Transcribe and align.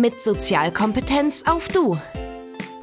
mit 0.00 0.18
Sozialkompetenz 0.20 1.44
auf 1.46 1.68
Du. 1.68 1.98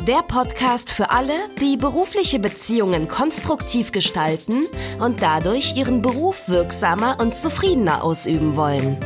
Der 0.05 0.21
Podcast 0.27 0.91
für 0.91 1.09
alle, 1.09 1.33
die 1.59 1.75
berufliche 1.75 2.37
Beziehungen 2.37 3.07
konstruktiv 3.07 3.91
gestalten 3.91 4.65
und 4.99 5.21
dadurch 5.23 5.75
ihren 5.75 6.03
Beruf 6.03 6.47
wirksamer 6.47 7.17
und 7.19 7.33
zufriedener 7.33 8.03
ausüben 8.03 8.55
wollen. 8.55 8.97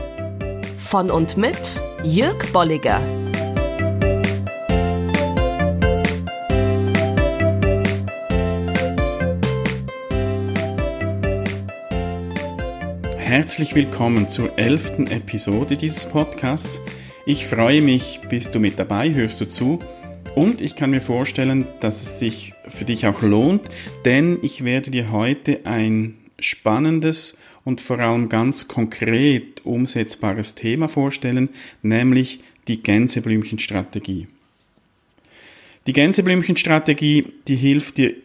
Von 0.78 1.10
und 1.10 1.38
mit 1.38 1.58
Jörg 2.04 2.52
Bolliger. 2.52 3.00
Herzlich 13.18 13.74
willkommen 13.74 14.28
zur 14.28 14.60
elften 14.60 15.08
Episode 15.08 15.78
dieses 15.78 16.06
Podcasts. 16.10 16.82
Ich 17.26 17.46
freue 17.46 17.84
mich, 17.84 18.20
bist 18.30 18.56
du 18.56 18.60
mit 18.60 18.80
dabei, 18.80 19.14
hörst 19.14 19.40
du 19.42 19.48
zu 19.48 19.78
und 20.34 20.60
ich 20.60 20.76
kann 20.76 20.90
mir 20.90 21.02
vorstellen, 21.02 21.68
dass 21.80 22.02
es 22.02 22.18
sich 22.18 22.54
für 22.68 22.84
dich 22.84 23.06
auch 23.06 23.22
lohnt, 23.22 23.62
denn 24.06 24.40
ich 24.42 24.64
werde 24.64 24.90
dir 24.90 25.12
heute 25.12 25.68
ein 25.68 26.18
spannendes 26.40 27.40
und 27.64 27.80
vor 27.80 28.00
allem 28.00 28.28
ganz 28.28 28.68
konkret 28.68 29.64
umsetzbares 29.64 30.56
Thema 30.56 30.88
vorstellen, 30.88 31.50
nämlich 31.84 32.40
die 32.68 32.82
Gänseblümchenstrategie. 32.82 34.28
Die 35.86 35.94
Gänseblümchenstrategie, 35.94 37.28
die 37.48 37.56
hilft 37.56 37.98
dir 37.98 38.16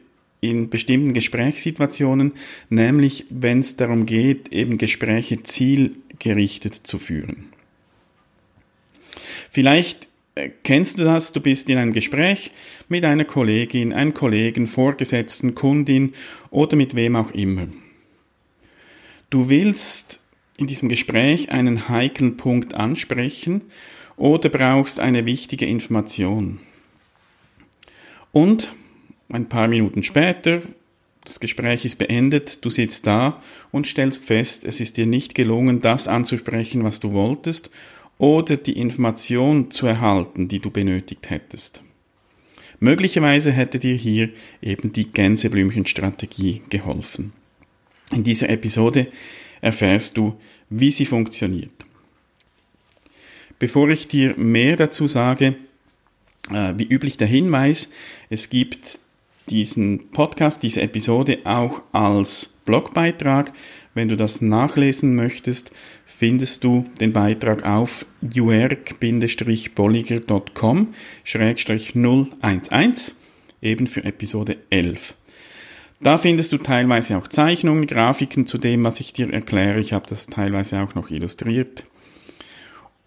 in 0.41 0.71
bestimmten 0.71 1.13
Gesprächssituationen, 1.13 2.33
nämlich 2.71 3.27
wenn 3.29 3.61
es 3.61 3.77
darum 3.77 4.07
geht, 4.07 4.53
eben 4.55 4.79
Gespräche 4.79 5.43
zielgerichtet 5.43 6.75
zu 6.75 6.99
führen. 6.99 7.56
Vielleicht 9.57 10.09
äh, 10.35 10.51
kennst 10.65 11.01
du 11.01 11.05
das, 11.05 11.33
du 11.33 11.41
bist 11.41 11.71
in 11.71 11.79
einem 11.79 11.95
Gespräch 11.95 12.53
mit 12.91 13.07
einer 13.07 13.25
Kollegin, 13.25 13.95
einem 13.95 14.13
Kollegen, 14.13 14.67
Vorgesetzten, 14.67 15.55
Kundin 15.55 16.13
oder 16.51 16.77
mit 16.77 16.95
wem 16.95 17.17
auch 17.17 17.31
immer. 17.31 17.67
Du 19.31 19.49
willst 19.49 20.21
in 20.59 20.67
diesem 20.67 20.91
Gespräch 20.91 21.53
einen 21.53 21.89
heiklen 21.89 22.37
Punkt 22.37 22.75
ansprechen 22.75 23.63
oder 24.19 24.51
brauchst 24.51 25.01
eine 25.01 25.25
wichtige 25.25 25.65
Information. 25.65 26.61
Und 28.33 28.75
ein 29.31 29.49
paar 29.49 29.69
Minuten 29.69 30.03
später, 30.03 30.61
das 31.25 31.41
Gespräch 31.41 31.87
ist 31.87 31.97
beendet, 31.97 32.63
du 32.63 32.69
sitzt 32.69 33.07
da 33.07 33.43
und 33.73 33.87
stellst 33.87 34.23
fest, 34.23 34.67
es 34.67 34.81
ist 34.81 34.99
dir 34.99 35.07
nicht 35.07 35.35
gelungen, 35.35 35.81
das 35.81 36.09
anzusprechen, 36.09 36.85
was 36.85 37.01
du 37.01 37.13
wolltest, 37.13 37.71
oder 38.19 38.57
die 38.57 38.79
Information 38.79 39.71
zu 39.71 39.87
erhalten, 39.87 40.49
die 40.49 40.61
du 40.61 40.71
benötigt 40.71 41.31
hättest. 41.31 41.83
Möglicherweise 42.79 43.53
hätte 43.53 43.79
dir 43.79 43.95
hier 43.95 44.31
eben 44.61 44.93
die 44.93 45.11
Gänseblümchenstrategie 45.11 46.63
geholfen. 46.69 47.33
In 48.13 48.23
dieser 48.23 48.51
Episode 48.51 49.09
erfährst 49.61 50.17
du, 50.17 50.39
wie 50.69 50.91
sie 50.91 51.07
funktioniert. 51.07 51.87
Bevor 53.59 53.89
ich 53.89 54.09
dir 54.09 54.37
mehr 54.37 54.77
dazu 54.77 55.07
sage, 55.07 55.57
äh, 56.51 56.75
wie 56.77 56.85
üblich 56.85 57.17
der 57.17 57.27
Hinweis, 57.27 57.91
es 58.29 58.51
gibt 58.51 58.99
diesen 59.49 60.11
Podcast, 60.11 60.63
diese 60.63 60.83
Episode 60.83 61.39
auch 61.45 61.81
als 61.93 62.59
Blogbeitrag. 62.65 63.53
Wenn 63.95 64.09
du 64.09 64.17
das 64.17 64.43
nachlesen 64.43 65.15
möchtest, 65.15 65.71
findest 66.05 66.65
du 66.65 66.85
den 67.01 67.13
Beitrag 67.13 67.65
auf 67.65 68.05
juerg-bolliger.com 68.21 70.95
011 71.25 73.15
eben 73.63 73.87
für 73.87 74.05
Episode 74.05 74.57
11. 74.71 75.15
Da 76.01 76.19
findest 76.19 76.53
du 76.53 76.59
teilweise 76.59 77.17
auch 77.17 77.29
Zeichnungen, 77.29 77.87
Grafiken 77.87 78.45
zu 78.47 78.59
dem, 78.59 78.85
was 78.85 79.01
ich 79.01 79.15
dir 79.15 79.33
erkläre. 79.33 79.81
Ich 79.81 79.95
habe 79.95 80.07
das 80.07 80.27
teilweise 80.27 80.83
auch 80.83 80.95
noch 80.95 81.11
illustriert. 81.11 81.87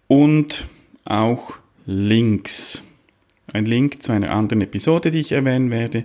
Und 0.08 0.66
auch 1.04 1.54
Links 1.86 2.82
ein 3.52 3.66
Link 3.66 4.02
zu 4.02 4.12
einer 4.12 4.30
anderen 4.30 4.60
Episode, 4.60 5.10
die 5.10 5.20
ich 5.20 5.32
erwähnen 5.32 5.70
werde 5.70 6.04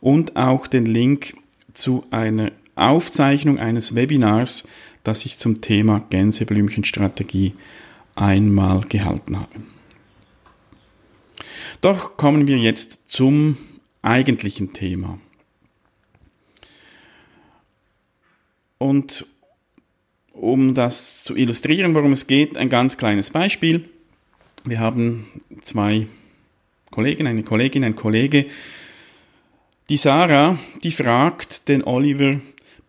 und 0.00 0.36
auch 0.36 0.66
den 0.66 0.86
Link 0.86 1.34
zu 1.72 2.04
einer 2.10 2.52
Aufzeichnung 2.74 3.58
eines 3.58 3.94
Webinars, 3.94 4.68
das 5.04 5.24
ich 5.24 5.38
zum 5.38 5.60
Thema 5.60 6.04
Gänseblümchenstrategie 6.10 7.54
einmal 8.14 8.80
gehalten 8.82 9.38
habe. 9.38 9.62
Doch 11.80 12.16
kommen 12.16 12.46
wir 12.46 12.58
jetzt 12.58 13.10
zum 13.10 13.56
eigentlichen 14.02 14.72
Thema. 14.72 15.18
Und 18.78 19.26
um 20.32 20.74
das 20.74 21.24
zu 21.24 21.34
illustrieren, 21.34 21.94
worum 21.94 22.12
es 22.12 22.26
geht, 22.26 22.56
ein 22.56 22.68
ganz 22.68 22.98
kleines 22.98 23.30
Beispiel. 23.30 23.88
Wir 24.64 24.80
haben 24.80 25.26
zwei 25.62 26.06
Kollegen, 26.96 27.26
eine 27.26 27.42
Kollegin, 27.42 27.84
ein 27.84 27.94
Kollege. 27.94 28.46
Die 29.90 29.98
Sarah, 29.98 30.58
die 30.82 30.92
fragt 30.92 31.68
den 31.68 31.84
Oliver, 31.84 32.40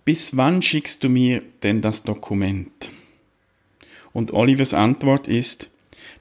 bis 0.06 0.38
wann 0.38 0.62
schickst 0.62 1.04
du 1.04 1.10
mir 1.10 1.44
denn 1.62 1.82
das 1.82 2.04
Dokument? 2.04 2.90
Und 4.14 4.32
Olivers 4.32 4.74
Antwort 4.74 5.28
ist, 5.28 5.72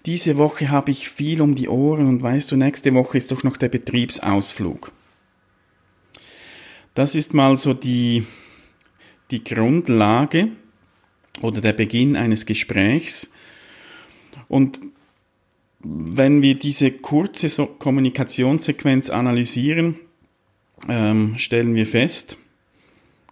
diese 0.05 0.37
Woche 0.37 0.69
habe 0.69 0.91
ich 0.91 1.09
viel 1.09 1.41
um 1.41 1.55
die 1.55 1.69
Ohren 1.69 2.09
und 2.09 2.21
weißt 2.21 2.51
du, 2.51 2.57
nächste 2.57 2.93
Woche 2.93 3.19
ist 3.19 3.31
doch 3.31 3.45
noch 3.45 3.57
der 3.57 3.69
Betriebsausflug. 3.69 4.91
Das 6.95 7.15
ist 7.15 7.35
mal 7.35 7.57
so 7.57 7.73
die, 7.73 8.27
die 9.31 9.45
Grundlage 9.45 10.49
oder 11.41 11.61
der 11.61 11.73
Beginn 11.73 12.17
eines 12.17 12.47
Gesprächs. 12.47 13.33
Und 14.49 14.81
wenn 15.89 16.43
wir 16.43 16.55
diese 16.57 16.91
kurze 16.91 17.49
so 17.49 17.67
Kommunikationssequenz 17.67 19.11
analysieren, 19.11 19.97
ähm, 20.89 21.35
stellen 21.39 21.75
wir 21.75 21.87
fest, 21.87 22.39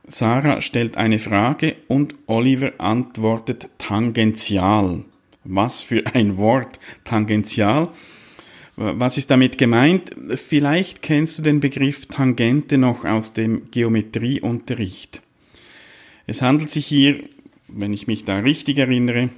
Sarah 0.07 0.61
stellt 0.61 0.97
eine 0.97 1.19
Frage 1.19 1.77
und 1.89 2.15
Oliver 2.27 2.73
antwortet 2.79 3.69
tangential. 3.79 5.05
Was 5.45 5.83
für 5.83 6.07
ein 6.15 6.37
Wort, 6.37 6.79
tangential. 7.05 7.89
Was 8.77 9.19
ist 9.19 9.31
damit 9.31 9.57
gemeint? 9.57 10.11
Vielleicht 10.35 11.01
kennst 11.01 11.39
du 11.39 11.43
den 11.43 11.61
Begriff 11.61 12.07
Tangente 12.07 12.77
noch 12.77 13.05
aus 13.05 13.33
dem 13.33 13.71
Geometrieunterricht. 13.71 15.23
Es 16.27 16.43
handelt 16.43 16.71
sich 16.71 16.87
hier, 16.87 17.23
wenn 17.69 17.93
ich 17.93 18.07
mich 18.07 18.25
da 18.25 18.39
richtig 18.39 18.79
erinnere, 18.79 19.31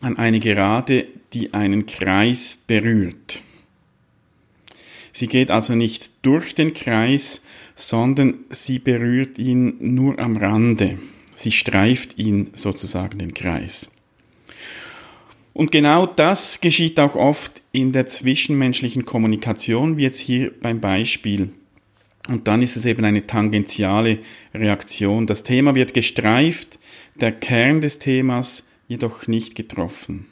an 0.00 0.18
eine 0.18 0.40
Gerade, 0.40 1.06
die 1.32 1.54
einen 1.54 1.86
Kreis 1.86 2.56
berührt. 2.66 3.42
Sie 5.12 5.28
geht 5.28 5.50
also 5.50 5.74
nicht 5.74 6.10
durch 6.22 6.54
den 6.54 6.74
Kreis, 6.74 7.42
sondern 7.74 8.34
sie 8.50 8.78
berührt 8.78 9.38
ihn 9.38 9.76
nur 9.80 10.18
am 10.18 10.36
Rande. 10.36 10.98
Sie 11.36 11.52
streift 11.52 12.18
ihn 12.18 12.50
sozusagen 12.54 13.18
den 13.18 13.34
Kreis. 13.34 13.90
Und 15.52 15.72
genau 15.72 16.04
das 16.04 16.60
geschieht 16.60 17.00
auch 17.00 17.14
oft 17.14 17.62
in 17.72 17.92
der 17.92 18.06
zwischenmenschlichen 18.06 19.06
Kommunikation, 19.06 19.96
wie 19.96 20.02
jetzt 20.02 20.18
hier 20.18 20.52
beim 20.60 20.80
Beispiel. 20.80 21.50
Und 22.28 22.46
dann 22.46 22.60
ist 22.60 22.76
es 22.76 22.84
eben 22.84 23.04
eine 23.04 23.26
tangentiale 23.26 24.18
Reaktion. 24.52 25.26
Das 25.26 25.44
Thema 25.44 25.74
wird 25.74 25.94
gestreift, 25.94 26.78
der 27.20 27.32
Kern 27.32 27.80
des 27.80 27.98
Themas 27.98 28.65
jedoch 28.88 29.26
nicht 29.26 29.54
getroffen. 29.54 30.26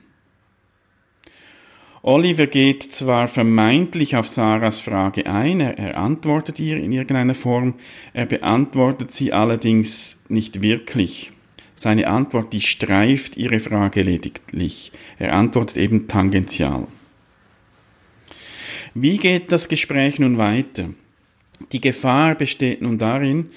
Oliver 2.03 2.47
geht 2.47 2.83
zwar 2.83 3.29
vermeintlich 3.29 4.17
auf 4.17 4.29
Sarahs 4.29 4.83
Frage 4.83 5.25
ein, 5.25 5.61
er, 5.61 5.79
er, 5.79 5.97
antwortet 5.97 6.61
ihr 6.61 6.77
in 6.77 6.93
irgendeiner 6.93 7.35
Form, 7.35 7.77
er 8.13 8.27
beantwortet 8.27 9.11
sie 9.11 9.33
allerdings 9.33 10.23
nicht 10.29 10.61
wirklich. 10.61 11.33
Seine 11.77 12.07
Antwort, 12.07 12.53
die 12.53 12.61
streift 12.61 13.39
ihre 13.39 13.59
Frage 13.59 14.03
lediglich. 14.03 14.93
Er 15.19 15.35
antwortet 15.35 15.79
eben 15.79 16.07
tangential. 16.07 16.87
Wie 18.93 19.17
geht 19.17 19.51
das 19.51 19.69
Gespräch 19.69 20.19
nun 20.19 20.37
weiter? 20.39 20.91
Die 21.73 21.81
Gefahr 21.81 22.35
besteht 22.35 22.83
nun 22.83 22.99
darin, 22.99 23.51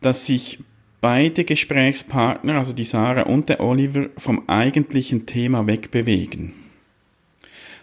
dass 0.00 0.26
sich 0.26 0.60
beide 1.00 1.44
Gesprächspartner, 1.44 2.58
also 2.58 2.72
die 2.72 2.84
Sarah 2.84 3.22
und 3.22 3.48
der 3.48 3.60
Oliver, 3.60 4.08
vom 4.16 4.48
eigentlichen 4.48 5.26
Thema 5.26 5.66
wegbewegen. 5.66 6.54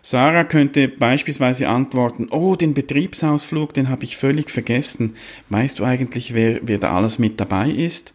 Sarah 0.01 0.43
könnte 0.43 0.87
beispielsweise 0.87 1.67
antworten, 1.67 2.27
oh, 2.29 2.55
den 2.55 2.75
Betriebsausflug, 2.75 3.73
den 3.73 3.89
habe 3.89 4.03
ich 4.03 4.17
völlig 4.17 4.51
vergessen. 4.51 5.15
Weißt 5.49 5.79
du 5.79 5.83
eigentlich, 5.83 6.35
wer, 6.35 6.59
wer 6.61 6.77
da 6.77 6.95
alles 6.95 7.17
mit 7.17 7.39
dabei 7.39 7.71
ist? 7.71 8.13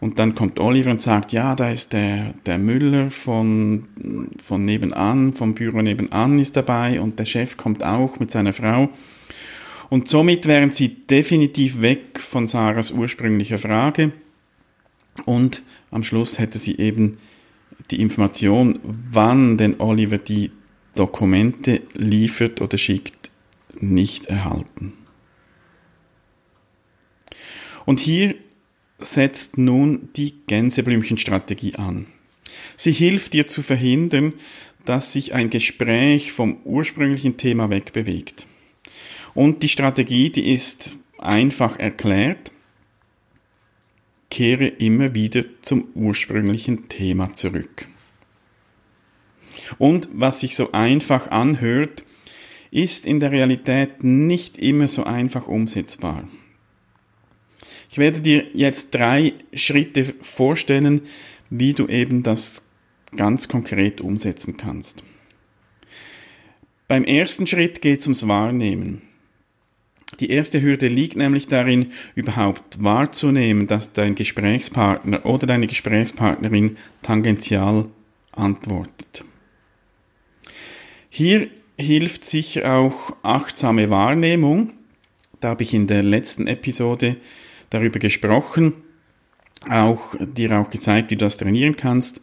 Und 0.00 0.18
dann 0.18 0.34
kommt 0.34 0.58
Oliver 0.58 0.90
und 0.90 1.00
sagt, 1.00 1.30
ja, 1.30 1.54
da 1.54 1.70
ist 1.70 1.92
der, 1.92 2.34
der 2.44 2.58
Müller 2.58 3.08
von, 3.10 3.84
von 4.42 4.64
nebenan, 4.64 5.32
vom 5.32 5.54
Büro 5.54 5.80
nebenan 5.80 6.40
ist 6.40 6.56
dabei 6.56 7.00
und 7.00 7.20
der 7.20 7.24
Chef 7.24 7.56
kommt 7.56 7.84
auch 7.84 8.18
mit 8.18 8.32
seiner 8.32 8.52
Frau. 8.52 8.88
Und 9.92 10.08
somit 10.08 10.46
wären 10.46 10.70
sie 10.70 10.88
definitiv 10.88 11.82
weg 11.82 12.18
von 12.18 12.48
Sarahs 12.48 12.92
ursprünglicher 12.92 13.58
Frage. 13.58 14.12
Und 15.26 15.62
am 15.90 16.02
Schluss 16.02 16.38
hätte 16.38 16.56
sie 16.56 16.78
eben 16.78 17.18
die 17.90 18.00
Information, 18.00 18.80
wann 18.82 19.58
denn 19.58 19.80
Oliver 19.80 20.16
die 20.16 20.50
Dokumente 20.94 21.82
liefert 21.92 22.62
oder 22.62 22.78
schickt, 22.78 23.30
nicht 23.78 24.28
erhalten. 24.28 24.94
Und 27.84 28.00
hier 28.00 28.34
setzt 28.96 29.58
nun 29.58 30.08
die 30.16 30.36
Gänseblümchenstrategie 30.46 31.74
an. 31.74 32.06
Sie 32.78 32.92
hilft 32.92 33.34
dir 33.34 33.46
zu 33.46 33.60
verhindern, 33.60 34.32
dass 34.86 35.12
sich 35.12 35.34
ein 35.34 35.50
Gespräch 35.50 36.32
vom 36.32 36.56
ursprünglichen 36.64 37.36
Thema 37.36 37.68
wegbewegt. 37.68 38.46
Und 39.34 39.62
die 39.62 39.68
Strategie, 39.68 40.30
die 40.30 40.52
ist 40.52 40.96
einfach 41.18 41.78
erklärt, 41.78 42.52
kehre 44.30 44.66
immer 44.66 45.14
wieder 45.14 45.44
zum 45.62 45.88
ursprünglichen 45.94 46.88
Thema 46.88 47.32
zurück. 47.34 47.86
Und 49.78 50.08
was 50.12 50.40
sich 50.40 50.56
so 50.56 50.72
einfach 50.72 51.30
anhört, 51.30 52.04
ist 52.70 53.06
in 53.06 53.20
der 53.20 53.32
Realität 53.32 54.02
nicht 54.02 54.56
immer 54.56 54.86
so 54.86 55.04
einfach 55.04 55.46
umsetzbar. 55.46 56.26
Ich 57.90 57.98
werde 57.98 58.20
dir 58.20 58.46
jetzt 58.54 58.94
drei 58.94 59.34
Schritte 59.52 60.04
vorstellen, 60.04 61.02
wie 61.50 61.74
du 61.74 61.86
eben 61.86 62.22
das 62.22 62.70
ganz 63.14 63.48
konkret 63.48 64.00
umsetzen 64.00 64.56
kannst. 64.56 65.04
Beim 66.88 67.04
ersten 67.04 67.46
Schritt 67.46 67.82
geht 67.82 68.00
es 68.00 68.06
ums 68.06 68.26
Wahrnehmen. 68.26 69.02
Die 70.22 70.30
erste 70.30 70.62
Hürde 70.62 70.86
liegt 70.86 71.16
nämlich 71.16 71.48
darin, 71.48 71.90
überhaupt 72.14 72.80
wahrzunehmen, 72.80 73.66
dass 73.66 73.92
dein 73.92 74.14
Gesprächspartner 74.14 75.26
oder 75.26 75.48
deine 75.48 75.66
Gesprächspartnerin 75.66 76.76
tangential 77.02 77.88
antwortet. 78.30 79.24
Hier 81.10 81.48
hilft 81.76 82.24
sicher 82.24 82.72
auch 82.72 83.16
achtsame 83.24 83.90
Wahrnehmung. 83.90 84.72
Da 85.40 85.48
habe 85.48 85.64
ich 85.64 85.74
in 85.74 85.88
der 85.88 86.04
letzten 86.04 86.46
Episode 86.46 87.16
darüber 87.70 87.98
gesprochen, 87.98 88.74
auch 89.68 90.14
dir 90.20 90.56
auch 90.56 90.70
gezeigt, 90.70 91.10
wie 91.10 91.16
du 91.16 91.24
das 91.24 91.36
trainieren 91.36 91.74
kannst. 91.74 92.20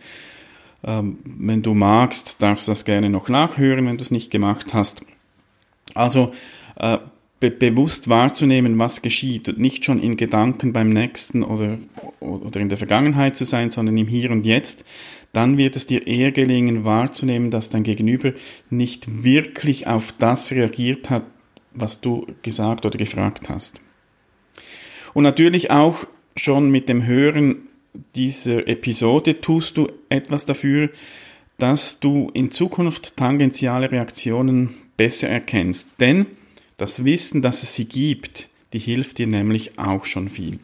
Ähm, 0.85 1.19
wenn 1.25 1.63
du 1.63 1.73
magst, 1.73 2.41
darfst 2.41 2.65
du 2.65 2.71
das 2.71 2.85
gerne 2.85 3.09
noch 3.09 3.27
nachhören, 3.27 3.85
wenn 3.87 3.97
du 3.97 4.03
es 4.03 4.11
nicht 4.11 4.31
gemacht 4.31 4.73
hast. 4.73 5.01
Also 5.95 6.31
äh, 6.77 6.99
be 7.39 7.51
bewusst 7.51 8.09
wahrzunehmen, 8.09 8.77
was 8.79 9.01
geschieht 9.01 9.49
und 9.49 9.59
nicht 9.59 9.85
schon 9.85 10.01
in 10.01 10.17
Gedanken 10.17 10.73
beim 10.73 10.89
nächsten 10.89 11.43
oder, 11.43 11.77
oder 12.19 12.59
in 12.59 12.69
der 12.69 12.77
Vergangenheit 12.77 13.35
zu 13.35 13.45
sein, 13.45 13.71
sondern 13.71 13.97
im 13.97 14.07
Hier 14.07 14.31
und 14.31 14.45
Jetzt, 14.45 14.85
dann 15.31 15.57
wird 15.57 15.75
es 15.75 15.85
dir 15.85 16.07
eher 16.07 16.31
gelingen 16.31 16.83
wahrzunehmen, 16.83 17.51
dass 17.51 17.69
dein 17.69 17.83
Gegenüber 17.83 18.33
nicht 18.69 19.23
wirklich 19.23 19.87
auf 19.87 20.13
das 20.17 20.51
reagiert 20.51 21.09
hat, 21.09 21.23
was 21.73 22.01
du 22.01 22.27
gesagt 22.41 22.85
oder 22.85 22.97
gefragt 22.97 23.47
hast. 23.47 23.81
Und 25.13 25.23
natürlich 25.23 25.71
auch 25.71 26.05
schon 26.35 26.71
mit 26.71 26.89
dem 26.89 27.05
Hören 27.05 27.67
dieser 28.15 28.67
Episode 28.67 29.41
tust 29.41 29.77
du 29.77 29.87
etwas 30.09 30.45
dafür, 30.45 30.89
dass 31.57 31.99
du 31.99 32.31
in 32.33 32.51
Zukunft 32.51 33.17
tangentiale 33.17 33.91
Reaktionen 33.91 34.69
besser 34.97 35.29
erkennst. 35.29 35.99
Denn 35.99 36.25
das 36.79 37.03
Wissen, 37.03 37.41
dass 37.41 37.61
es 37.61 37.75
sie 37.75 37.85
gibt, 37.85 38.47
die 38.73 38.79
hilft 38.79 39.17
dir 39.17 39.27
nämlich 39.27 39.77
auch 39.77 40.05
schon 40.05 40.29
viel. 40.29 40.59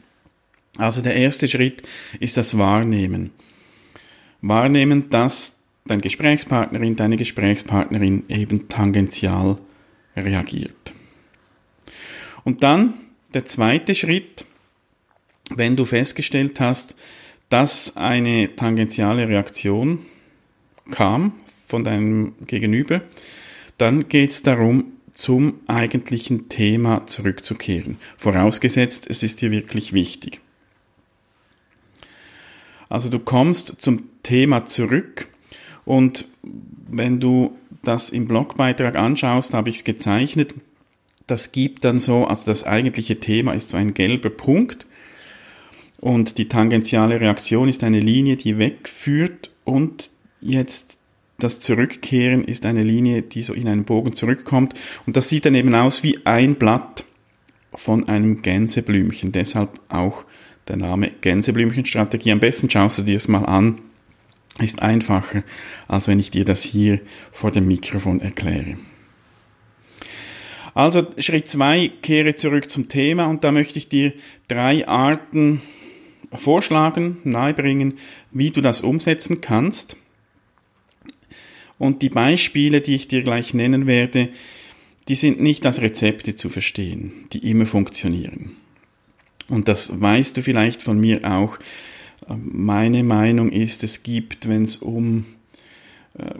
Also 0.77 1.01
der 1.01 1.15
erste 1.15 1.47
Schritt 1.47 1.83
ist 2.19 2.37
das 2.37 2.57
Wahrnehmen. 2.57 3.31
Wahrnehmen, 4.41 5.09
dass 5.09 5.59
dein 5.85 6.01
Gesprächspartnerin, 6.01 6.95
deine 6.95 7.17
Gesprächspartnerin 7.17 8.23
eben 8.29 8.67
tangential 8.67 9.57
reagiert. 10.15 10.93
Und 12.43 12.63
dann 12.63 12.93
der 13.33 13.45
zweite 13.45 13.93
Schritt, 13.93 14.45
wenn 15.49 15.75
du 15.75 15.85
festgestellt 15.85 16.59
hast, 16.59 16.95
dass 17.49 17.97
eine 17.97 18.55
tangentiale 18.55 19.27
Reaktion 19.27 19.99
kam 20.91 21.33
von 21.67 21.83
deinem 21.83 22.35
Gegenüber, 22.47 23.01
dann 23.77 24.07
geht 24.07 24.31
es 24.31 24.43
darum, 24.43 24.94
zum 25.15 25.61
eigentlichen 25.65 26.49
Thema 26.49 27.07
zurückzukehren. 27.07 27.97
Vorausgesetzt, 28.17 29.07
es 29.09 29.23
ist 29.23 29.41
dir 29.41 29.49
wirklich 29.49 29.93
wichtig. 29.93 30.41
Also 32.89 33.09
du 33.09 33.17
kommst 33.17 33.81
zum 33.81 34.03
Thema 34.21 34.65
zurück 34.65 35.27
und 35.85 36.27
wenn 36.87 37.19
du 37.19 37.57
das 37.81 38.09
im 38.09 38.27
Blogbeitrag 38.27 38.95
anschaust, 38.95 39.53
habe 39.53 39.69
ich 39.69 39.77
es 39.77 39.83
gezeichnet, 39.83 40.53
das 41.27 41.51
gibt 41.51 41.85
dann 41.85 41.97
so, 41.97 42.25
also 42.25 42.45
das 42.45 42.65
eigentliche 42.65 43.19
Thema 43.19 43.53
ist 43.53 43.69
so 43.69 43.77
ein 43.77 43.93
gelber 43.93 44.29
Punkt 44.29 44.85
und 45.99 46.37
die 46.37 46.47
tangentiale 46.47 47.19
Reaktion 47.19 47.69
ist 47.69 47.83
eine 47.83 47.99
Linie, 47.99 48.35
die 48.35 48.57
wegführt 48.57 49.51
und 49.63 50.11
jetzt 50.41 50.97
das 51.37 51.59
Zurückkehren 51.59 52.43
ist 52.43 52.65
eine 52.65 52.83
Linie, 52.83 53.21
die 53.21 53.43
so 53.43 53.53
in 53.53 53.67
einen 53.67 53.83
Bogen 53.83 54.13
zurückkommt 54.13 54.73
und 55.05 55.17
das 55.17 55.29
sieht 55.29 55.45
dann 55.45 55.55
eben 55.55 55.73
aus 55.75 56.03
wie 56.03 56.25
ein 56.25 56.55
Blatt 56.55 57.05
von 57.73 58.07
einem 58.07 58.41
Gänseblümchen. 58.41 59.31
Deshalb 59.31 59.69
auch 59.89 60.25
der 60.67 60.77
Name 60.77 61.11
Gänseblümchenstrategie. 61.21 62.31
Am 62.31 62.39
besten 62.39 62.69
schaust 62.69 62.99
du 62.99 63.03
dir 63.03 63.17
es 63.17 63.27
mal 63.27 63.43
an. 63.43 63.79
Ist 64.59 64.81
einfacher, 64.81 65.43
als 65.87 66.07
wenn 66.07 66.19
ich 66.19 66.31
dir 66.31 66.45
das 66.45 66.63
hier 66.63 67.01
vor 67.33 67.51
dem 67.51 67.67
Mikrofon 67.67 68.21
erkläre. 68.21 68.77
Also 70.73 71.05
Schritt 71.17 71.49
zwei, 71.49 71.91
kehre 72.01 72.35
zurück 72.35 72.69
zum 72.69 72.87
Thema 72.89 73.25
und 73.25 73.43
da 73.43 73.51
möchte 73.51 73.77
ich 73.77 73.89
dir 73.89 74.13
drei 74.47 74.87
Arten 74.87 75.61
vorschlagen, 76.33 77.17
nahebringen, 77.23 77.97
wie 78.31 78.51
du 78.51 78.61
das 78.61 78.81
umsetzen 78.81 79.41
kannst. 79.41 79.97
Und 81.77 82.01
die 82.01 82.09
Beispiele, 82.09 82.81
die 82.81 82.95
ich 82.95 83.07
dir 83.07 83.23
gleich 83.23 83.53
nennen 83.53 83.87
werde, 83.87 84.29
die 85.07 85.15
sind 85.15 85.41
nicht 85.41 85.65
als 85.65 85.81
Rezepte 85.81 86.35
zu 86.35 86.49
verstehen, 86.49 87.11
die 87.33 87.49
immer 87.49 87.65
funktionieren. 87.65 88.55
Und 89.47 89.67
das 89.67 90.01
weißt 90.01 90.37
du 90.37 90.41
vielleicht 90.41 90.81
von 90.81 90.99
mir 90.99 91.29
auch. 91.29 91.59
Meine 92.27 93.03
Meinung 93.03 93.51
ist, 93.51 93.83
es 93.83 94.01
gibt, 94.01 94.49
wenn 94.49 94.63
es 94.63 94.77
um 94.77 95.25
äh, 96.17 96.33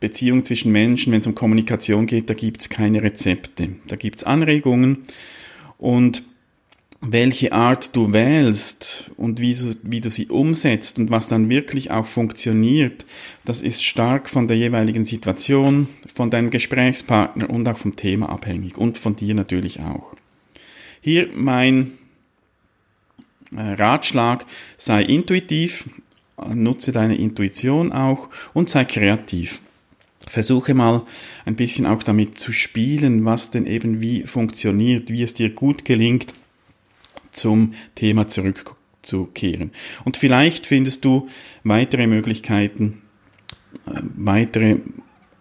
Beziehung 0.00 0.44
zwischen 0.44 0.72
Menschen, 0.72 1.12
wenn 1.12 1.20
es 1.20 1.26
um 1.26 1.34
Kommunikation 1.34 2.06
geht, 2.06 2.30
da 2.30 2.34
gibt 2.34 2.62
es 2.62 2.68
keine 2.68 3.02
Rezepte. 3.02 3.70
Da 3.86 3.96
gibt 3.96 4.18
es 4.18 4.24
Anregungen 4.24 4.98
und 5.78 6.22
welche 7.04 7.52
Art 7.52 7.96
du 7.96 8.12
wählst 8.12 9.10
und 9.16 9.40
wie 9.40 9.54
du, 9.54 9.74
wie 9.82 10.00
du 10.00 10.08
sie 10.08 10.28
umsetzt 10.28 10.98
und 10.98 11.10
was 11.10 11.26
dann 11.26 11.48
wirklich 11.48 11.90
auch 11.90 12.06
funktioniert, 12.06 13.04
das 13.44 13.60
ist 13.60 13.82
stark 13.82 14.30
von 14.30 14.46
der 14.46 14.56
jeweiligen 14.56 15.04
Situation, 15.04 15.88
von 16.14 16.30
deinem 16.30 16.50
Gesprächspartner 16.50 17.50
und 17.50 17.68
auch 17.68 17.76
vom 17.76 17.96
Thema 17.96 18.28
abhängig 18.28 18.78
und 18.78 18.98
von 18.98 19.16
dir 19.16 19.34
natürlich 19.34 19.80
auch. 19.80 20.14
Hier 21.00 21.28
mein 21.34 21.92
äh, 23.50 23.60
Ratschlag, 23.60 24.46
sei 24.78 25.02
intuitiv, 25.02 25.90
nutze 26.54 26.92
deine 26.92 27.16
Intuition 27.16 27.90
auch 27.90 28.28
und 28.54 28.70
sei 28.70 28.84
kreativ. 28.84 29.60
Versuche 30.28 30.72
mal 30.72 31.02
ein 31.46 31.56
bisschen 31.56 31.84
auch 31.84 32.04
damit 32.04 32.38
zu 32.38 32.52
spielen, 32.52 33.24
was 33.24 33.50
denn 33.50 33.66
eben 33.66 34.00
wie 34.00 34.22
funktioniert, 34.22 35.10
wie 35.10 35.24
es 35.24 35.34
dir 35.34 35.50
gut 35.50 35.84
gelingt, 35.84 36.32
zum 37.32 37.74
Thema 37.94 38.28
zurückzukehren. 38.28 39.72
Und 40.04 40.16
vielleicht 40.16 40.66
findest 40.66 41.04
du 41.04 41.28
weitere 41.64 42.06
Möglichkeiten, 42.06 43.02
äh, 43.86 44.00
weitere 44.16 44.76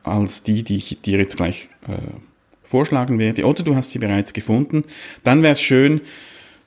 als 0.04 0.44
die, 0.44 0.64
die 0.64 0.78
ich 0.78 1.02
dir 1.02 1.20
jetzt 1.20 1.38
gleich 1.38 1.70
äh, 1.88 1.98
vorschlagen 2.64 3.20
werde, 3.20 3.46
oder 3.46 3.64
du 3.64 3.76
hast 3.76 3.92
sie 3.92 4.00
bereits 4.00 4.34
gefunden. 4.34 4.84
Dann 5.24 5.44
wäre 5.44 5.54
es 5.54 5.62
schön, 5.62 6.02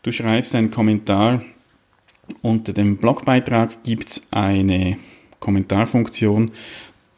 du 0.02 0.12
schreibst 0.12 0.54
einen 0.54 0.70
Kommentar 0.70 1.42
unter 2.42 2.72
dem 2.72 2.96
Blogbeitrag 2.96 3.82
gibt's 3.82 4.28
eine 4.30 4.98
Kommentarfunktion. 5.40 6.52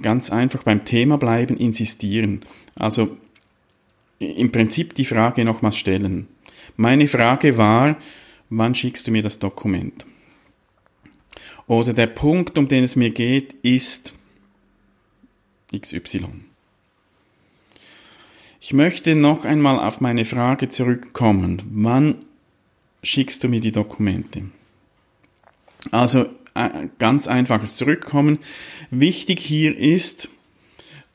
ganz 0.00 0.32
einfach 0.32 0.62
beim 0.62 0.86
Thema 0.86 1.18
bleiben, 1.18 1.58
insistieren. 1.58 2.40
Also 2.74 3.18
im 4.18 4.50
Prinzip 4.50 4.94
die 4.94 5.04
Frage 5.04 5.44
nochmals 5.44 5.76
stellen. 5.76 6.26
Meine 6.78 7.06
Frage 7.06 7.58
war, 7.58 7.98
wann 8.48 8.74
schickst 8.74 9.08
du 9.08 9.10
mir 9.10 9.22
das 9.22 9.40
Dokument? 9.40 10.06
Oder 11.66 11.92
der 11.92 12.06
Punkt, 12.06 12.56
um 12.56 12.68
den 12.68 12.82
es 12.82 12.96
mir 12.96 13.10
geht, 13.10 13.56
ist 13.60 14.14
XY. 15.78 16.28
Ich 18.58 18.72
möchte 18.72 19.14
noch 19.14 19.44
einmal 19.44 19.78
auf 19.78 20.00
meine 20.00 20.24
Frage 20.24 20.70
zurückkommen. 20.70 21.60
Wann 21.72 22.24
schickst 23.06 23.44
du 23.44 23.48
mir 23.48 23.60
die 23.60 23.72
Dokumente? 23.72 24.50
Also 25.90 26.26
äh, 26.54 26.88
ganz 26.98 27.28
einfaches 27.28 27.76
Zurückkommen. 27.76 28.38
Wichtig 28.90 29.40
hier 29.40 29.76
ist, 29.76 30.28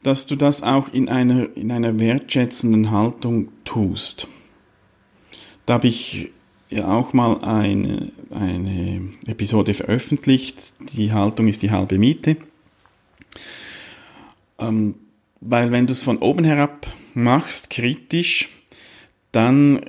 dass 0.03 0.27
du 0.27 0.36
das 0.36 0.63
auch 0.63 0.93
in 0.93 1.10
einer, 1.10 1.55
in 1.55 1.71
einer 1.71 2.00
wertschätzenden 2.00 2.91
Haltung 2.91 3.50
tust. 3.65 4.27
Da 5.65 5.75
habe 5.75 5.88
ich 5.88 6.31
ja 6.69 6.88
auch 6.88 7.13
mal 7.13 7.41
eine, 7.43 8.12
eine 8.31 9.10
Episode 9.27 9.74
veröffentlicht. 9.74 10.74
Die 10.93 11.12
Haltung 11.12 11.48
ist 11.48 11.62
die 11.62 11.71
halbe 11.71 11.98
Miete. 11.98 12.38
Ähm, 14.57 14.95
weil 15.39 15.71
wenn 15.71 15.88
du 15.88 15.91
es 15.91 16.03
von 16.03 16.19
oben 16.19 16.45
herab 16.45 16.88
machst, 17.13 17.69
kritisch, 17.69 18.50
dann 19.31 19.81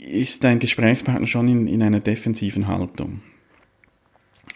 ist 0.00 0.44
dein 0.44 0.58
Gesprächspartner 0.58 1.26
schon 1.26 1.48
in, 1.48 1.66
in 1.66 1.82
einer 1.82 2.00
defensiven 2.00 2.66
Haltung. 2.66 3.20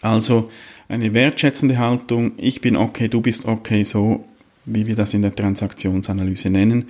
Also 0.01 0.51
eine 0.87 1.13
wertschätzende 1.13 1.77
Haltung, 1.77 2.33
ich 2.37 2.61
bin 2.61 2.75
okay, 2.75 3.07
du 3.07 3.21
bist 3.21 3.45
okay, 3.45 3.83
so 3.83 4.25
wie 4.65 4.87
wir 4.87 4.95
das 4.95 5.13
in 5.13 5.21
der 5.21 5.35
Transaktionsanalyse 5.35 6.49
nennen. 6.49 6.89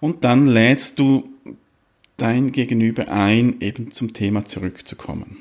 Und 0.00 0.24
dann 0.24 0.46
lädst 0.46 0.98
du 0.98 1.28
dein 2.16 2.52
Gegenüber 2.52 3.08
ein, 3.08 3.60
eben 3.60 3.90
zum 3.90 4.12
Thema 4.12 4.44
zurückzukommen. 4.44 5.38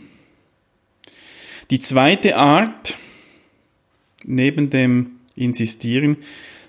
Die 1.69 1.79
zweite 1.79 2.37
Art, 2.37 2.97
neben 4.23 4.69
dem 4.69 5.11
Insistieren, 5.35 6.17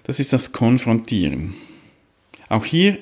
das 0.04 0.20
ist 0.20 0.32
das 0.32 0.52
Konfrontieren. 0.52 1.54
Auch 2.48 2.64
hier 2.64 2.98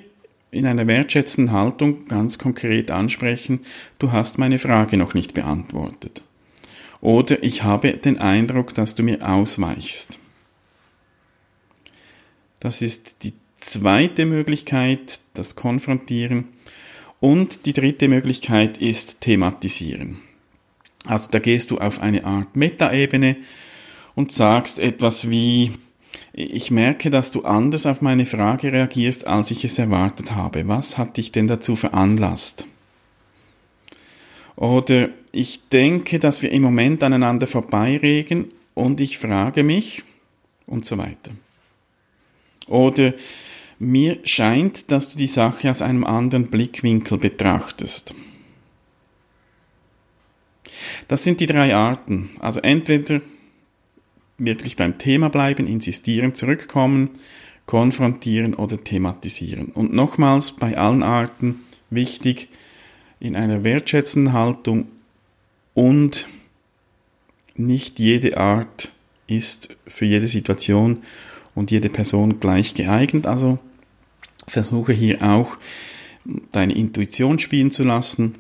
in 0.51 0.67
einer 0.67 0.87
wertschätzenden 0.87 1.53
Haltung 1.53 2.07
ganz 2.07 2.39
konkret 2.39 2.91
ansprechen, 2.91 3.61
du 3.99 4.13
hast 4.13 4.39
meine 4.39 4.59
Frage 4.59 4.97
noch 4.97 5.15
nicht 5.15 5.35
beantwortet. 5.35 6.23
Oder 7.01 7.43
ich 7.43 7.63
habe 7.63 7.93
den 7.93 8.19
Eindruck, 8.19 8.75
dass 8.75 8.95
du 8.95 9.03
mir 9.03 9.27
ausweichst. 9.29 10.19
Das 12.61 12.83
ist 12.83 13.23
die 13.23 13.35
zweite 13.59 14.27
Möglichkeit, 14.27 15.21
das 15.35 15.55
Konfrontieren. 15.55 16.49
Und 17.21 17.67
die 17.67 17.73
dritte 17.73 18.09
Möglichkeit 18.09 18.79
ist 18.79 19.21
Thematisieren. 19.21 20.19
Also 21.05 21.29
da 21.31 21.39
gehst 21.39 21.71
du 21.71 21.79
auf 21.79 22.01
eine 22.01 22.25
Art 22.25 22.57
Metaebene 22.57 23.37
und 24.15 24.33
sagst 24.33 24.79
etwas 24.79 25.31
wie, 25.31 25.73
ich 26.33 26.71
merke, 26.71 27.11
dass 27.11 27.31
du 27.31 27.43
anders 27.43 27.87
auf 27.87 28.01
meine 28.01 28.27
Frage 28.27 28.73
reagierst, 28.73 29.27
als 29.27 29.51
ich 29.51 29.65
es 29.65 29.79
erwartet 29.79 30.33
habe. 30.33 30.69
Was 30.69 30.99
hat 30.99 31.17
dich 31.17 31.33
denn 31.33 31.47
dazu 31.47 31.77
veranlasst? 31.77 32.67
Oder 34.57 35.11
ich 35.33 35.69
denke, 35.69 36.19
dass 36.19 36.43
wir 36.43 36.51
im 36.51 36.63
Moment 36.63 37.03
aneinander 37.03 37.47
vorbeiregen 37.47 38.51
und 38.75 39.01
ich 39.01 39.19
frage 39.19 39.63
mich 39.63 40.03
und 40.67 40.85
so 40.85 40.99
weiter. 40.99 41.31
Oder 42.67 43.15
mir 43.79 44.19
scheint, 44.25 44.91
dass 44.91 45.11
du 45.11 45.19
die 45.19 45.27
Sache 45.29 45.71
aus 45.71 45.83
einem 45.83 46.05
anderen 46.05 46.49
Blickwinkel 46.49 47.19
betrachtest. 47.19 48.15
Das 51.07 51.25
sind 51.25 51.41
die 51.41 51.47
drei 51.47 51.75
Arten. 51.75 52.31
Also 52.41 52.61
entweder 52.61 53.21
wirklich 54.39 54.77
beim 54.77 54.99
Thema 54.99 55.29
bleiben, 55.29 55.67
insistieren, 55.67 56.35
zurückkommen, 56.35 57.11
konfrontieren 57.67 58.55
oder 58.55 58.83
thematisieren. 58.83 59.67
Und 59.67 59.93
nochmals 59.93 60.53
bei 60.53 60.79
allen 60.79 61.03
Arten 61.03 61.61
wichtig, 61.91 62.49
in 63.21 63.37
einer 63.37 63.65
wertschätzenden 63.65 64.33
Haltung 64.33 64.87
und 65.75 66.29
nicht 67.57 67.99
jede 67.99 68.39
Art 68.39 68.93
ist 69.27 69.77
für 69.87 70.05
jede 70.05 70.29
Situation 70.29 70.99
und 71.55 71.71
jede 71.71 71.89
Person 71.89 72.41
gleich 72.41 72.75
geeignet. 72.75 73.27
Also 73.27 73.59
versuche 74.47 74.93
hier 74.93 75.23
auch 75.23 75.57
deine 76.53 76.75
Intuition 76.75 77.39
spielen 77.39 77.71
zu 77.71 77.85
lassen 77.85 78.37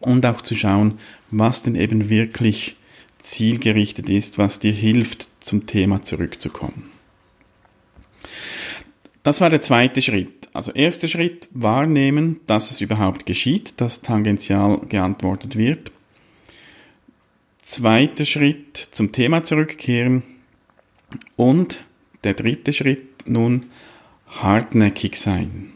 und 0.00 0.26
auch 0.26 0.40
zu 0.40 0.54
schauen, 0.54 0.98
was 1.30 1.62
denn 1.62 1.74
eben 1.74 2.08
wirklich 2.10 2.76
zielgerichtet 3.18 4.08
ist, 4.08 4.38
was 4.38 4.58
dir 4.58 4.72
hilft, 4.72 5.28
zum 5.40 5.66
Thema 5.66 6.02
zurückzukommen. 6.02 6.90
Das 9.22 9.40
war 9.40 9.50
der 9.50 9.60
zweite 9.60 10.00
Schritt. 10.02 10.48
Also 10.52 10.72
erster 10.72 11.08
Schritt, 11.08 11.48
wahrnehmen, 11.52 12.40
dass 12.46 12.70
es 12.70 12.80
überhaupt 12.80 13.26
geschieht, 13.26 13.80
dass 13.80 14.00
tangential 14.00 14.78
geantwortet 14.88 15.56
wird. 15.56 15.92
Zweiter 17.62 18.24
Schritt, 18.24 18.76
zum 18.76 19.12
Thema 19.12 19.42
zurückkehren. 19.42 20.22
Und 21.36 21.84
der 22.24 22.34
dritte 22.34 22.72
Schritt 22.72 23.26
nun 23.26 23.66
hartnäckig 24.26 25.16
sein. 25.16 25.72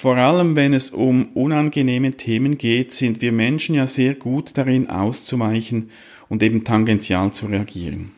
Vor 0.00 0.16
allem 0.16 0.56
wenn 0.56 0.72
es 0.72 0.88
um 0.88 1.26
unangenehme 1.34 2.12
Themen 2.12 2.56
geht, 2.56 2.94
sind 2.94 3.20
wir 3.20 3.32
Menschen 3.32 3.74
ja 3.74 3.86
sehr 3.86 4.14
gut 4.14 4.56
darin 4.56 4.88
auszuweichen 4.88 5.90
und 6.30 6.42
eben 6.42 6.64
tangential 6.64 7.34
zu 7.34 7.44
reagieren. 7.48 8.12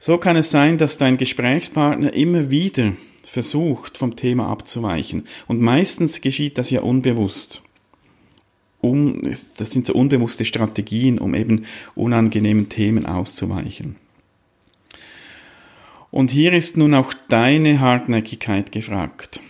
So 0.00 0.16
kann 0.16 0.36
es 0.36 0.50
sein, 0.50 0.78
dass 0.78 0.96
dein 0.96 1.18
Gesprächspartner 1.18 2.14
immer 2.14 2.50
wieder 2.50 2.94
versucht, 3.24 3.98
vom 3.98 4.16
Thema 4.16 4.48
abzuweichen. 4.48 5.26
Und 5.46 5.60
meistens 5.60 6.22
geschieht 6.22 6.56
das 6.56 6.70
ja 6.70 6.80
unbewusst. 6.80 7.62
Um, 8.80 9.20
das 9.58 9.72
sind 9.72 9.84
so 9.84 9.92
unbewusste 9.92 10.46
Strategien, 10.46 11.18
um 11.18 11.34
eben 11.34 11.66
unangenehmen 11.94 12.70
Themen 12.70 13.04
auszuweichen. 13.04 13.96
Und 16.10 16.30
hier 16.30 16.54
ist 16.54 16.78
nun 16.78 16.94
auch 16.94 17.12
deine 17.28 17.80
Hartnäckigkeit 17.80 18.72
gefragt. 18.72 19.42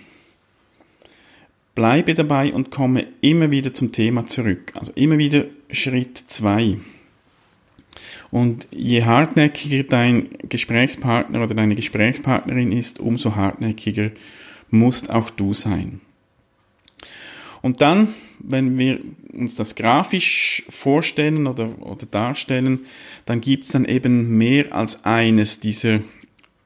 Bleibe 1.76 2.16
dabei 2.16 2.52
und 2.52 2.72
komme 2.72 3.06
immer 3.20 3.52
wieder 3.52 3.72
zum 3.72 3.92
Thema 3.92 4.26
zurück. 4.26 4.72
Also 4.74 4.92
immer 4.96 5.18
wieder 5.18 5.44
Schritt 5.70 6.18
zwei. 6.26 6.78
Und 8.30 8.66
je 8.72 9.04
hartnäckiger 9.04 9.84
dein 9.84 10.30
Gesprächspartner 10.48 11.44
oder 11.44 11.54
deine 11.54 11.76
Gesprächspartnerin 11.76 12.72
ist, 12.72 12.98
umso 12.98 13.36
hartnäckiger 13.36 14.10
musst 14.70 15.10
auch 15.10 15.30
du 15.30 15.54
sein. 15.54 16.00
Und 17.62 17.80
dann, 17.80 18.08
wenn 18.38 18.78
wir 18.78 19.00
uns 19.32 19.56
das 19.56 19.74
grafisch 19.74 20.64
vorstellen 20.68 21.46
oder, 21.46 21.80
oder 21.82 22.06
darstellen, 22.06 22.80
dann 23.26 23.40
gibt 23.40 23.64
es 23.64 23.72
dann 23.72 23.84
eben 23.84 24.36
mehr 24.38 24.72
als 24.72 25.04
eines 25.04 25.60
dieser 25.60 26.00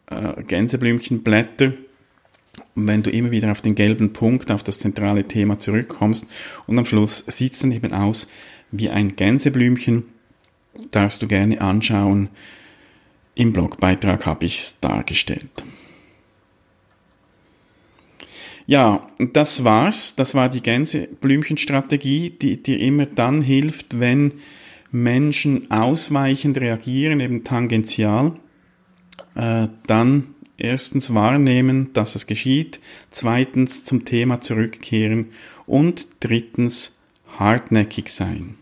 äh, 0.06 0.42
Gänseblümchenblätter. 0.46 1.72
Wenn 2.74 3.02
du 3.02 3.10
immer 3.10 3.30
wieder 3.30 3.50
auf 3.50 3.62
den 3.62 3.74
gelben 3.74 4.12
Punkt, 4.12 4.50
auf 4.50 4.62
das 4.62 4.78
zentrale 4.78 5.26
Thema 5.26 5.58
zurückkommst 5.58 6.26
und 6.66 6.78
am 6.78 6.84
Schluss 6.84 7.24
sieht 7.28 7.54
es 7.54 7.60
dann 7.60 7.72
eben 7.72 7.92
aus 7.92 8.30
wie 8.70 8.90
ein 8.90 9.16
Gänseblümchen, 9.16 10.04
darfst 10.90 11.22
du 11.22 11.26
gerne 11.26 11.60
anschauen. 11.60 12.28
Im 13.34 13.52
Blogbeitrag 13.52 14.26
habe 14.26 14.46
ich 14.46 14.58
es 14.58 14.80
dargestellt. 14.80 15.64
Ja, 18.66 19.08
das 19.18 19.64
war's. 19.64 20.14
Das 20.14 20.34
war 20.34 20.48
die 20.48 20.62
Gänseblümchenstrategie, 20.62 22.30
die 22.30 22.62
dir 22.62 22.78
immer 22.78 23.06
dann 23.06 23.42
hilft, 23.42 23.98
wenn 23.98 24.34
Menschen 24.92 25.70
ausweichend 25.70 26.58
reagieren, 26.58 27.18
eben 27.18 27.42
tangential 27.42 28.36
äh, 29.34 29.68
dann 29.86 30.34
erstens 30.60 31.14
wahrnehmen, 31.14 31.92
dass 31.92 32.14
es 32.14 32.26
geschieht, 32.26 32.80
zweitens 33.10 33.84
zum 33.84 34.04
Thema 34.04 34.40
zurückkehren 34.40 35.30
und 35.66 36.06
drittens 36.20 37.00
hartnäckig 37.38 38.10
sein. 38.10 38.56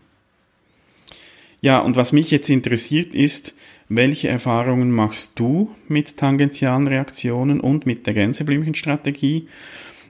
Ja, 1.61 1.79
und 1.79 1.97
was 1.97 2.13
mich 2.13 2.31
jetzt 2.31 2.49
interessiert 2.49 3.13
ist, 3.13 3.53
welche 3.89 4.29
Erfahrungen 4.29 4.91
machst 4.91 5.37
du 5.39 5.75
mit 5.87 6.17
tangentialen 6.17 6.87
Reaktionen 6.87 7.59
und 7.59 7.85
mit 7.85 8.07
der 8.07 8.13
Gänseblümchenstrategie 8.13 9.47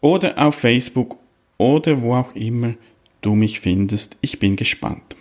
oder 0.00 0.38
auf 0.38 0.54
Facebook 0.54 1.16
oder 1.58 2.00
wo 2.00 2.14
auch 2.14 2.34
immer 2.34 2.74
du 3.20 3.34
mich 3.34 3.60
findest. 3.60 4.16
Ich 4.20 4.38
bin 4.38 4.56
gespannt. 4.56 5.16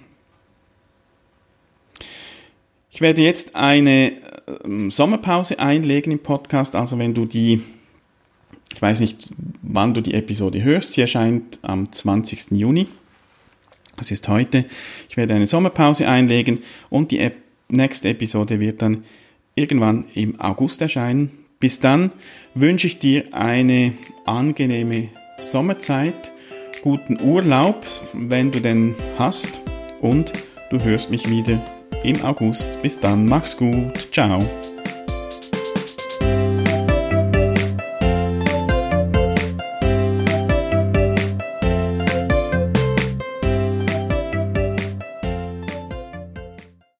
Ich 2.92 3.02
werde 3.02 3.22
jetzt 3.22 3.56
eine 3.56 4.14
ähm, 4.66 4.92
Sommerpause 4.92 5.60
einlegen 5.60 6.12
im 6.12 6.20
Podcast, 6.20 6.76
also 6.76 6.98
wenn 6.98 7.14
du 7.14 7.26
die, 7.26 7.62
ich 8.74 8.82
weiß 8.82 9.00
nicht, 9.00 9.30
wann 9.62 9.94
du 9.94 10.02
die 10.02 10.14
Episode 10.14 10.64
hörst, 10.64 10.94
sie 10.94 11.02
erscheint 11.02 11.60
am 11.62 11.92
20. 11.92 12.52
Juni. 12.52 12.88
Das 13.96 14.12
ist 14.12 14.28
heute. 14.30 14.66
Ich 15.10 15.18
werde 15.18 15.34
eine 15.34 15.46
Sommerpause 15.46 16.08
einlegen 16.08 16.60
und 16.90 17.12
die 17.12 17.30
nächste 17.68 18.10
Episode 18.10 18.60
wird 18.60 18.82
dann 18.82 19.04
irgendwann 19.56 20.06
im 20.14 20.40
August 20.40 20.82
erscheinen. 20.82 21.39
Bis 21.60 21.82
dann 21.82 22.12
wünsche 22.56 22.88
ich 22.88 23.00
dir 23.00 23.34
eine 23.34 23.94
angenehme 24.26 25.10
Sommerzeit, 25.42 26.32
guten 26.82 27.20
Urlaub, 27.22 27.86
wenn 28.14 28.52
du 28.52 28.62
den 28.62 28.96
hast 29.18 29.62
und 30.00 30.32
du 30.70 30.82
hörst 30.82 31.12
mich 31.12 31.30
wieder 31.30 31.62
im 32.04 32.24
August. 32.24 32.82
Bis 32.82 33.00
dann, 33.00 33.26
mach's 33.26 33.58
gut, 33.58 34.10
ciao. 34.14 34.42